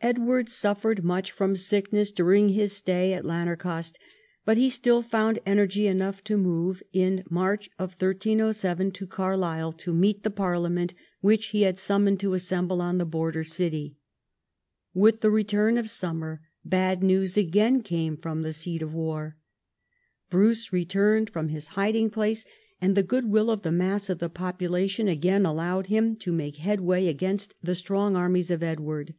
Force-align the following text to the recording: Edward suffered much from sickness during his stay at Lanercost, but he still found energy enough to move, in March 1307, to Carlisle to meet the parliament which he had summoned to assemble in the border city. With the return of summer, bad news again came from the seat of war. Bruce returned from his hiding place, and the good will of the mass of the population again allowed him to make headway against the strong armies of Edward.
Edward 0.00 0.48
suffered 0.48 1.02
much 1.02 1.32
from 1.32 1.56
sickness 1.56 2.12
during 2.12 2.50
his 2.50 2.72
stay 2.72 3.12
at 3.14 3.24
Lanercost, 3.24 3.98
but 4.44 4.56
he 4.56 4.70
still 4.70 5.02
found 5.02 5.40
energy 5.44 5.88
enough 5.88 6.22
to 6.22 6.36
move, 6.38 6.84
in 6.92 7.24
March 7.28 7.68
1307, 7.78 8.92
to 8.92 9.06
Carlisle 9.08 9.72
to 9.72 9.92
meet 9.92 10.22
the 10.22 10.30
parliament 10.30 10.94
which 11.20 11.46
he 11.46 11.62
had 11.62 11.80
summoned 11.80 12.20
to 12.20 12.34
assemble 12.34 12.80
in 12.82 12.98
the 12.98 13.04
border 13.04 13.42
city. 13.42 13.96
With 14.94 15.20
the 15.20 15.30
return 15.32 15.76
of 15.76 15.90
summer, 15.90 16.42
bad 16.64 17.02
news 17.02 17.36
again 17.36 17.82
came 17.82 18.16
from 18.16 18.42
the 18.42 18.52
seat 18.52 18.82
of 18.82 18.94
war. 18.94 19.36
Bruce 20.30 20.72
returned 20.72 21.28
from 21.28 21.48
his 21.48 21.66
hiding 21.74 22.10
place, 22.10 22.44
and 22.80 22.94
the 22.96 23.02
good 23.02 23.24
will 23.28 23.50
of 23.50 23.62
the 23.62 23.72
mass 23.72 24.08
of 24.08 24.20
the 24.20 24.28
population 24.30 25.08
again 25.08 25.44
allowed 25.44 25.88
him 25.88 26.14
to 26.18 26.30
make 26.32 26.58
headway 26.58 27.08
against 27.08 27.56
the 27.60 27.74
strong 27.74 28.14
armies 28.14 28.52
of 28.52 28.62
Edward. 28.62 29.14